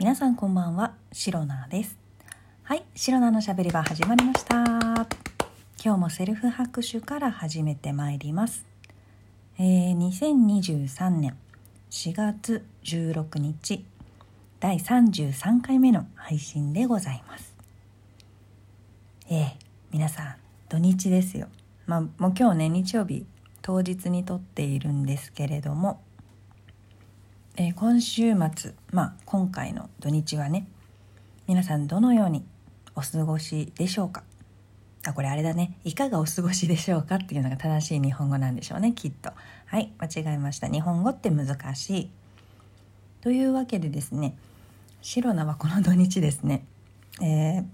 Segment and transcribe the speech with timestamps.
[0.00, 1.98] 皆さんこんばんは、シロナです。
[2.62, 4.56] はい、シロナのしゃべり場始まりました。
[5.84, 8.64] 今日もセルフ拍手から始めてまいります。
[9.58, 11.36] えー、2023年
[11.90, 13.84] 4月16日
[14.58, 17.54] 第33回目の配信でございます。
[19.28, 19.52] えー、
[19.92, 20.36] 皆さん
[20.70, 21.48] 土日ですよ。
[21.86, 23.26] まあもう今日ね日曜日
[23.60, 26.00] 当日に撮っているんですけれども
[27.62, 30.66] えー、今週末、まあ、今回の土日はね
[31.46, 32.42] 皆さんどのように
[32.96, 34.22] お過ごしでしょうか？
[35.06, 35.76] あこれあれだね。
[35.84, 39.30] いかがお過ごしでしょうかっていうのが正しい日本語なんでしょうねきっと。
[39.66, 40.68] はい間違えました。
[40.68, 42.10] 日本語って難しい。
[43.20, 44.38] というわけでですね
[45.02, 46.64] シロナはこの土日ですね、
[47.20, 47.64] えー、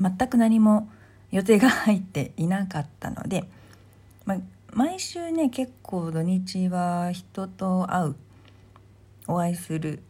[0.00, 0.88] 全く何も
[1.30, 3.44] 予定が入っていなかったので、
[4.24, 4.36] ま、
[4.72, 8.16] 毎週ね結構土日は人と会う
[9.28, 10.02] お会いする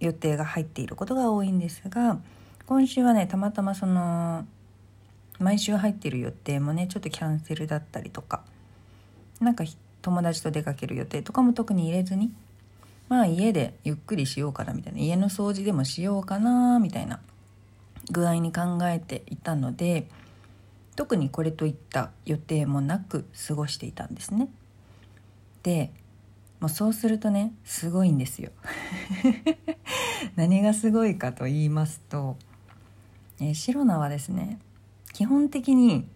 [0.00, 2.18] 予定が入っていることが多いんですが
[2.66, 4.46] 今週はねたまたまその
[5.38, 8.42] 毎週入ってる予定もねちょっとキャンセルだったりとか
[9.40, 9.64] なんか
[10.00, 12.32] 友達と出かける予定とかも特に入れずに
[13.08, 17.20] まあ家でゆっくりしようかなみたいな家の掃除でもしようかなみたいな
[18.10, 20.08] 具合に考えていたので
[20.94, 24.48] 特にこれといった予定もなく過ごしていたんですね。
[25.62, 25.90] で
[26.60, 28.50] もうそうするとねすごいんですよ。
[30.36, 32.36] 何がすごいかと言いますと、
[33.40, 34.58] えー、シロナはですね
[35.12, 36.06] 基本的に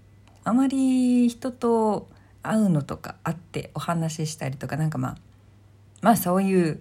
[0.45, 2.09] あまり人と
[2.43, 5.17] 会うのとか会ってお話ししたりとかなんかまあ
[6.01, 6.81] まあそういう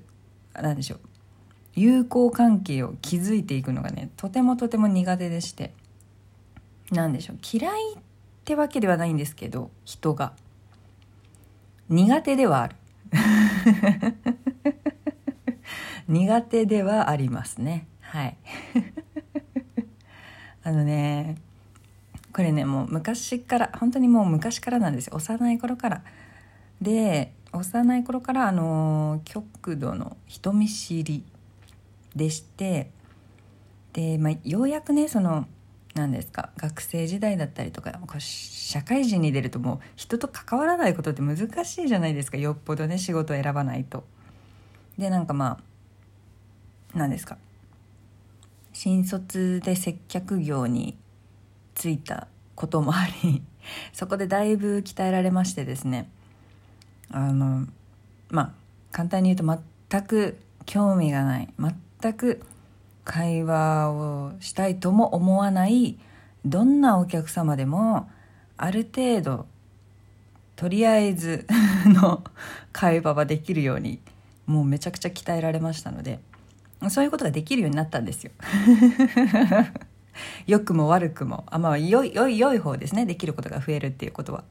[0.53, 0.99] なんでしょう
[1.75, 5.73] 友好関係を築いていくのがねとてもとても苦手でして
[6.91, 8.01] 何でしょう嫌いっ
[8.45, 10.33] てわけではないんですけど人が。
[11.89, 12.75] 苦手ではある。
[16.07, 17.87] 苦手ではありますね。
[18.01, 18.37] はい。
[20.63, 21.37] あのね
[22.33, 25.15] これねもう昔から本当にもう昔からなんですよ。
[25.15, 26.01] 幼い頃から。
[26.81, 31.23] で幼い頃からあの極度の人見知り
[32.15, 32.91] でして
[33.93, 35.47] で、まあ、ようやくねその
[35.95, 36.51] 何ですか？
[36.57, 42.37] 学生時代だったりとか社会人に出るともう人と関わらないことって難しいじゃないですか。
[42.37, 44.03] よっぽどね仕事を選ばないと。
[44.97, 45.57] でなんかま
[46.93, 47.37] あ何ですか？
[48.71, 50.97] 新卒で接客業に
[51.75, 53.41] 就いたこともあり
[53.91, 56.09] そこでだいぶ鍛えられましてですね。
[57.11, 57.65] あの
[58.29, 58.51] まあ
[58.91, 62.41] 簡単に言うと全く興味がない全く
[63.09, 65.97] 会話をしたいとも思わない
[66.45, 68.07] どんなお客様でも
[68.55, 69.47] ある程度
[70.55, 71.47] とりあえず
[71.89, 72.23] の
[72.71, 73.99] 会話はできるように
[74.45, 76.19] もうめちゃくちゃ鍛えられましたので
[76.89, 78.31] そういうことができるようになったんですよ。
[80.45, 84.43] 良くも悪くもあまあ良い良い良い方ですねできることが増えるっていうことは。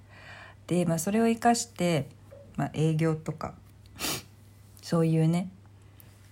[0.67, 2.09] で、まあ、それを生かして、
[2.57, 3.55] まあ、営業とか
[4.83, 5.49] そういうね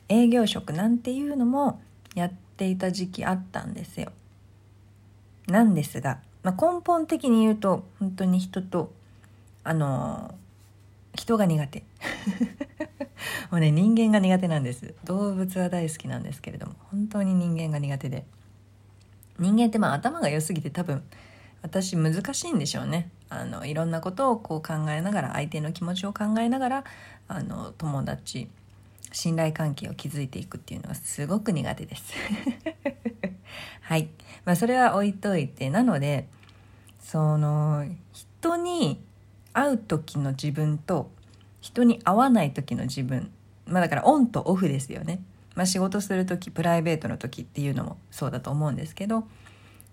[0.09, 1.81] 営業職なんていうのも
[2.17, 4.11] やっていた時期あったんですよ。
[5.47, 8.93] なんですが、まあ、根本的に言うと本当に人と
[9.63, 10.35] あの
[11.15, 11.85] 人が苦手。
[13.53, 14.95] もうね人間が苦手なんです。
[15.05, 18.25] 動物は大好きなんですけれども本当に人間が苦手で。
[19.39, 21.03] 人間ってまあ頭が良すぎて多分
[21.61, 23.11] 私難しいんでしょうね。
[23.29, 26.85] あのいろんなことをこう考えながら相手の気持ちを考えながら
[27.29, 28.49] あの友達
[29.13, 32.13] 信頼関係を築いていくっていうのはすごく苦手です
[33.83, 34.09] はい。
[34.45, 36.29] まあそれは置いといて、なので、
[36.99, 39.01] その人に
[39.53, 41.11] 会う時の自分と
[41.61, 43.31] 人に会わない時の自分。
[43.67, 45.21] まあだからオンとオフですよね。
[45.55, 49.27] まあ仕事する時、プライベートの時っていうのもそうだと思うんですけど、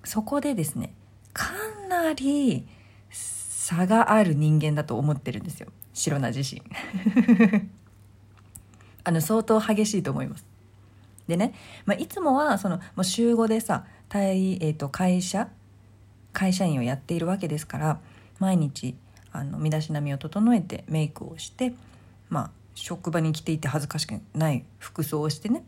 [0.04, 0.94] そこでですね、
[1.32, 1.52] か
[1.88, 2.68] なり
[3.10, 5.70] 差がある人間だと思ってるんですよ。
[5.94, 6.62] 白菜自身。
[9.04, 10.46] あの相当激しいと思います。
[11.28, 11.54] でね、
[11.86, 15.48] まあ、いつもはそのもう週5でさ対、えー、と会社
[16.34, 18.00] 会社員をやっているわけですから
[18.40, 18.96] 毎日
[19.32, 21.74] あの身だしなみを整えてメイクをして
[22.30, 25.64] まあ職場に来ていて恥ずかしくない服装をしてね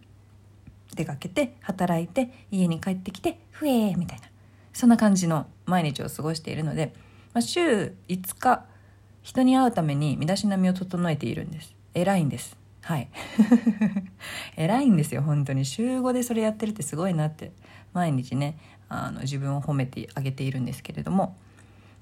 [0.95, 4.27] 出かけて働いて家に帰ってきてふえーみたいな
[4.74, 6.94] そんな感じの毎日を過ごしているので、
[7.33, 8.65] まあ、週5日
[9.24, 11.74] 人に会うために身だしなみを整えているんです。
[11.95, 12.64] 偉いんです。
[12.86, 13.10] はい。
[14.58, 15.66] 偉いんですよ、本当に。
[15.66, 17.52] 週5でそれやってるってすごいなって、
[17.94, 18.58] 毎日ね、
[18.90, 21.36] あの自分を褒めてあげているんですけれども。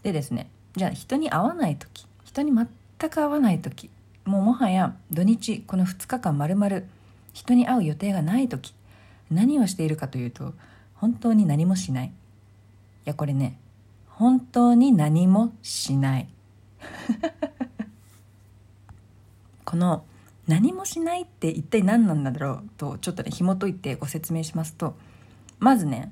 [0.04, 2.68] でですね、じゃあ人に会わない時、人に全
[3.10, 3.90] く会わない時、
[4.26, 6.86] もうもはや土日、この2日間まるまる
[7.34, 8.74] 人に会う予定がない時
[9.30, 10.54] 何をしているかというと
[10.96, 12.12] 本当に何もしないい
[13.06, 13.58] やこれね
[14.08, 16.30] 本当に何もしない
[19.66, 20.06] この
[20.48, 22.69] 何もしないって一体何なんだろう？
[22.78, 24.95] とちょっとね紐解いてご説明しますと
[25.60, 26.12] まずね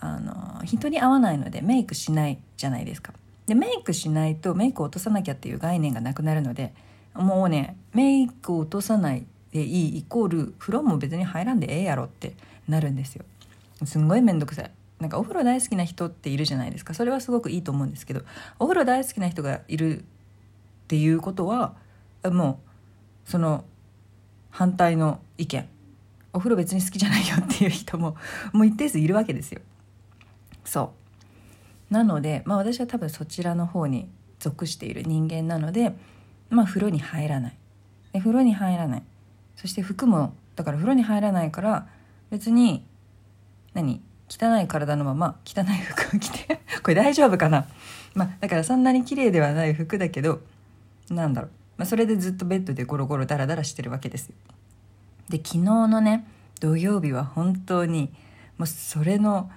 [0.00, 3.12] あの人に会わないのでメイクしないじゃないですか。
[3.46, 6.72] でメイクしないとメイクを落とさなきゃっていう概念がなくなるので
[7.14, 12.34] もうねメイクを落とさないでいいイコール風呂も別に入らんでええやろって
[12.68, 13.24] なるんですよ。
[13.84, 14.70] すんごい面倒くさい。
[15.00, 16.94] なんかお風呂大好きな人っているじゃないですか。
[16.94, 18.22] それはすごくいいと思うんですけど
[18.58, 20.04] お風呂大好きな人がいるっ
[20.86, 21.74] ていうことは
[22.24, 22.70] もう
[23.24, 23.64] その
[24.50, 25.68] 反対の意見。
[26.32, 28.16] お風呂別に好きじゃないよっていう人も
[28.52, 29.60] もう一定数いるわけですよ。
[30.64, 30.92] そ
[31.90, 31.94] う。
[31.94, 34.08] なので、まあ、私は多分そちらの方に
[34.40, 35.94] 属している人間なので、
[36.50, 37.56] まあ、風呂に入らない。
[38.12, 39.02] で風呂に入らない。
[39.56, 41.86] そして服もだから風呂に入らないから
[42.30, 42.84] 別に
[43.72, 47.66] 何汚い体のまま汚い服を着て これ大丈夫かな？
[48.14, 50.40] まあだからそんなに綺麗ではない服だけど
[51.10, 54.34] なんだろう、まあ、それでずっとベッドでゴロゴロダラダラしてるわけですよ。
[55.28, 56.26] で昨日のね
[56.60, 58.12] 土曜日は本当に
[58.58, 59.50] もうそれの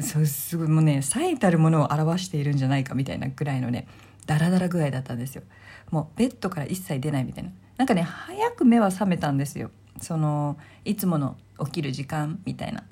[0.00, 3.86] そうすごいもうね最たるものを表しているんじゃないかみたいなぐらいのね
[4.26, 5.42] ダラダラ具合だったんですよ。
[5.90, 7.50] もうベッドから一切出ないみたいな。
[7.76, 9.70] なんかね早く目は覚めたんですよ。
[10.00, 12.84] そのいつもの起きる時間みたいな。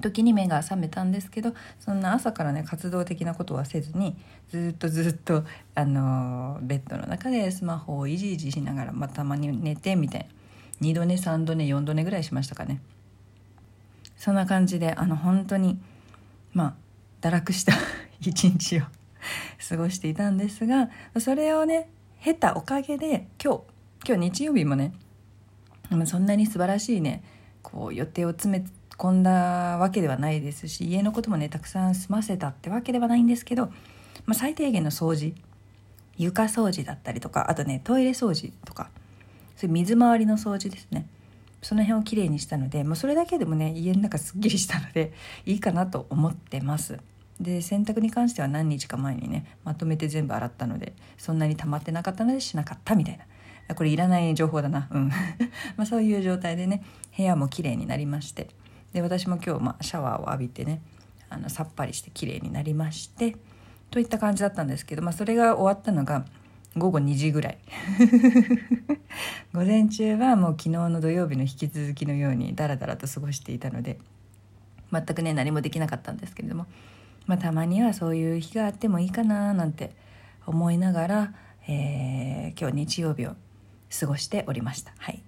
[0.00, 4.16] 時に目が覚めたんですけどそんな朝からね活動的なことはせずに
[4.48, 5.44] ずっとずっと、
[5.74, 10.26] あのベッドの中でスマホをいじいじしながら、ま、たまに寝てみたいな。
[10.80, 12.80] 2度寝3度寝4度寝ぐらいしましたかね。
[14.16, 15.80] そんな感じであの本当に
[16.52, 16.74] まあ
[17.26, 17.72] 堕落した
[18.20, 18.82] 一日を
[19.68, 21.88] 過ごしていたんですがそれをね
[22.20, 23.62] 経たおかげで今日
[24.06, 24.92] 今日日曜日もね
[26.04, 27.22] そんなに素晴らしいね
[27.62, 28.64] こう予定を詰め
[29.00, 29.32] 込んだ
[29.78, 33.66] わけではないですし家のこともねたくさん済ませたってわけではないんですけど、
[34.26, 35.34] まあ、最低限の掃除
[36.18, 38.90] 床掃除だったりとかあとねトイレ掃除とか
[39.56, 41.06] そういう水回りの掃除ですね。
[41.62, 45.12] その辺をきれいにしたので、まあ、それだけでもね家の中すっきりしたので
[45.44, 46.98] いいかなと思ってます。
[47.38, 53.74] で洗濯に関しては何日か前にねまとめて全部洗ったのでそんなに溜まってなかったのでしなかったみたいな。
[53.74, 54.88] これいらない情報だな。
[54.90, 55.10] うん。
[55.76, 56.82] まそういう状態でね
[57.16, 58.48] 部屋もきれいになりまして。
[58.92, 60.82] で私も今日、まあ、シャワーを浴びてね
[61.28, 63.36] あのさっぱりしてきれいになりまして
[63.90, 66.24] といった感じだったんですけど、まあ、それが終わったのが
[66.76, 67.58] 午後2時ぐらい
[69.52, 73.98] 午前中はもう昨日の土曜日の引き続きのようにダラダラと過ごしていたので
[74.92, 76.66] 全くね何もできなかったんですけれども、
[77.26, 79.90] まあ、たまにはそういう日があってもいいかななんて
[80.46, 81.34] 思いながら、
[81.66, 83.34] えー、今日日曜日を
[83.98, 84.92] 過ごしておりました。
[84.98, 85.22] はい、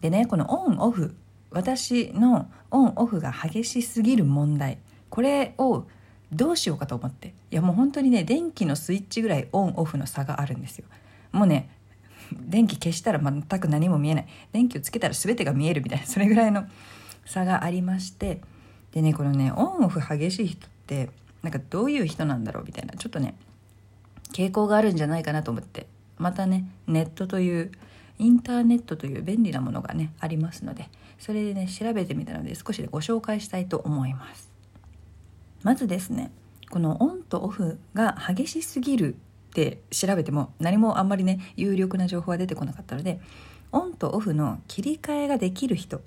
[0.00, 1.16] でねこのオンオフ
[1.50, 4.78] 私のオンオフが激しすぎる問題。
[5.08, 5.84] これを
[6.32, 7.34] どうしようかと思って。
[7.50, 10.84] いやもう本当にね電気のスイッチぐらいオンオフの差があるんですよ。
[11.32, 11.68] もうね
[12.32, 14.26] 電気消したら全く何も見えない。
[14.52, 16.66] 電気をつけたら全てが見えるみたいなそれぐらいの
[17.24, 18.40] 差がありまして。
[18.92, 21.10] でねこのねオンオフ激しい人って
[21.42, 23.34] なんかどういう人なんだろうみたいなちょっとね
[24.32, 25.86] 傾向があるんじゃないかなと思って。
[26.18, 27.72] またねネットという
[28.18, 30.88] インターネットという便利なものがねありますので。
[31.20, 34.50] それでね調べてみたので少しでご紹介したいと思います。
[35.62, 36.32] まずですね
[36.70, 39.14] このオンとオフが激しすぎる
[39.50, 43.20] って調べても何もあんまりね有力な情報は出てこなかったので
[43.70, 46.00] オンとオフの切り替えができる人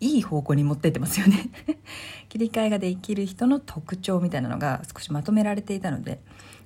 [0.00, 1.50] いい方向に持ってってますよね。
[2.28, 6.20] 切り替えができる人の特徴みたいなのが少しまとめられていたので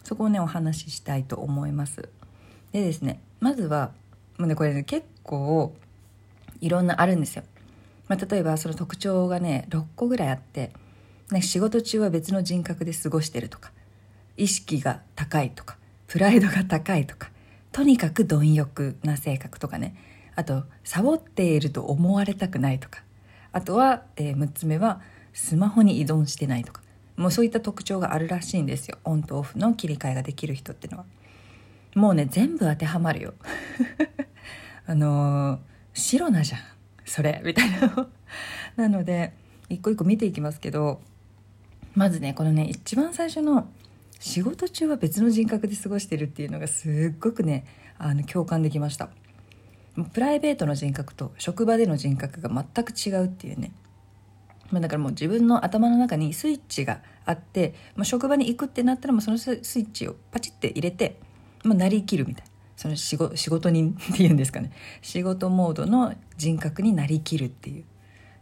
[0.04, 2.08] そこをねお話ししたいと思います。
[2.72, 3.92] でですねまずは
[4.38, 5.74] もうねこれね結構
[6.60, 7.44] いろんなあるんですよ、
[8.08, 10.72] まあ、例えばその特徴がね6個ぐらいあって
[11.30, 13.70] ね、仕事中は別の人格で過ごしてるとか
[14.36, 17.30] 意識が高いとかプライドが高いとか
[17.70, 19.94] とにかく貪欲な性格とかね
[20.36, 23.02] あとサボっていると思われたくないとか
[23.52, 25.02] あとは、えー、6つ目は
[25.34, 26.80] スマホに依存してないとか
[27.16, 28.96] もうそういった特徴があるらしいんですよ。
[29.04, 31.04] オンとオフの切り替えができる人ってのは。
[31.96, 33.34] もうね全部当てはまるよ。
[34.86, 35.60] あのー、
[35.94, 36.60] 白なじゃん。
[37.08, 38.08] それ みたいな。
[38.76, 39.32] なので
[39.68, 41.00] 一個一個見ていきますけど
[41.94, 43.68] まずねこのね一番最初の
[44.20, 47.64] 仕事中は別の人格で過ごしてるっていうのがすっごくね
[47.98, 49.10] あの共感できました。
[50.12, 53.72] プライベートの人格と職場での人格が全く違うっていうね、
[54.70, 61.18] まあ、だからもう自分の頭の中にスイッチがあって、まあ、職場に行くってなったらもうそのスイッチをパチって入れて、
[61.64, 62.52] まあ、なりきるみたいな。
[62.76, 64.70] その仕事仕事人っていうんですかね。
[65.02, 67.84] 仕事モードの人格になりきるっていう。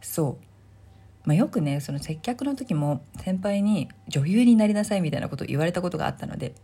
[0.00, 0.46] そう。
[1.26, 6.54] まあ、よくねその接客の時も先輩に女優になりなさいみたいなことを言われたことがあったので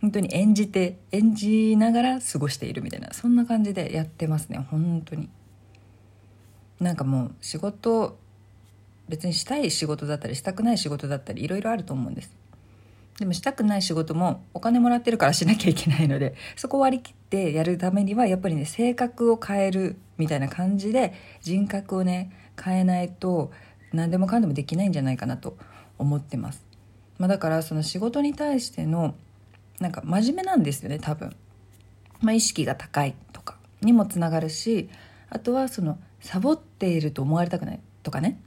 [0.00, 5.28] 本当に演じて演じながら過ごしているみたいなそんな感じでやってますね本当に。
[6.78, 8.18] なんかもう仕事
[9.08, 12.30] 別にしたい仕事だったりしたくない仕事だったりいろいろあると思うんです。
[13.18, 22.30] でもしたくない仕事もお金もらってるからしなきゃいけないので そこを割り切ってやるためにはやっぱりね性格を変えるみたいな感じで人格をね
[22.62, 23.52] 変えないと
[23.92, 25.56] 何でもかんでもできないんじゃないかなと
[25.98, 26.64] 思ってます、
[27.18, 29.14] まあ、だからその仕事に対しての
[29.80, 31.34] なんか真面目なんですよね多分、
[32.20, 34.90] まあ、意識が高いとかにもつながるし
[35.30, 38.40] あとはそのサボっていると思われたくないとかね。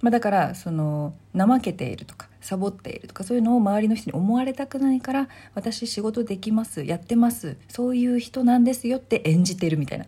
[0.00, 10.04] まあ、だからその怠けているとかサボっているとかそういうのを周りの人に思われたくないから私仕事できますやってますそういう人なんですよって演じてるみたいな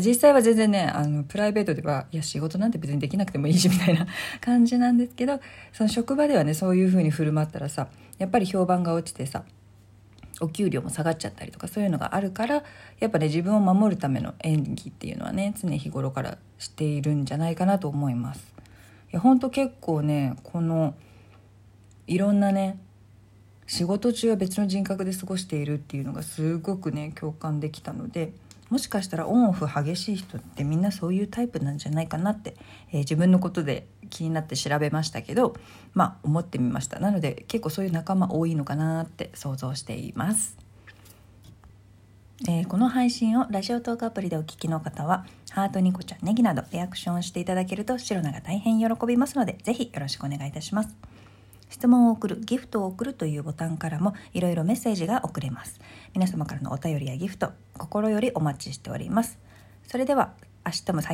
[0.00, 4.06] 実際は全然ねあのプライベートではいや仕事なんて別にできなくてもいいしみたいな
[4.42, 5.40] 感じなんですけど
[5.72, 9.44] その職場ではねそういう風に振る舞ったらさやっぱり評判が落ちてさ
[10.40, 12.64] お給料も下がっちゃったりとかそういうのがあるから
[12.98, 18.58] やっぱね自分を守るための演技っていうのはね常日頃からしているんじゃないかなと思います。
[19.10, 20.94] いやほんと結構ねこの
[22.08, 22.78] いろんなね
[23.66, 28.32] 仕事中は別の人格で過ごしているっていうのがすごくね共感できたので
[28.70, 32.56] もしかしたらオンオフ激しい人ってみんなそういうタイプなんじゃないかなって、
[32.90, 35.54] えー、自分のことで気になって調べましたけど
[35.94, 40.68] まあ思ってみましたなので結構そういう仲間多いのかなって想像しています。
[42.46, 50.96] えー、この配信をラジオトークアプリでお聞きの方は、ハートニコちゃん、ネギなどリアクションしていただけると、シロナが大変喜びますので、ぜひよろしくお願いいたします。
[51.68, 55.80] 質問を送る、ギフトを送るというボタンからもいろいろメッセージが送れます。
[56.14, 59.38] 皆様からのお便りやギフト、心よりお待ちしております。
[59.86, 60.34] それでは、
[60.66, 61.02] 明日も